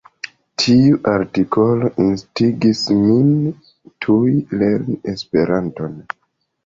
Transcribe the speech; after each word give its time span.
Tiu 0.61 0.95
artikolo 1.11 1.91
instigis 2.05 2.81
min 3.03 3.29
tuj 4.07 4.33
lerni 4.63 4.99
Esperanton. 5.15 5.95